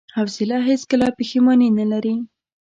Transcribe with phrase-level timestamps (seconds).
[0.17, 2.15] حوصله هیڅکله پښېماني نه لري.